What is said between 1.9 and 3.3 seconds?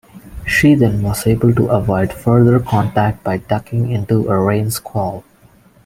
further contact